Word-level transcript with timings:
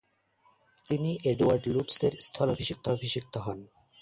তিনি 0.87 1.11
এডুয়ার্ড 1.25 1.63
লুটসের 1.67 2.13
স্থলাভিষিক্ত 2.27 2.85
হন। 3.45 3.59